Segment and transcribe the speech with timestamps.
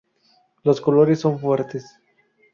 [0.63, 1.85] Los colores son fuertes.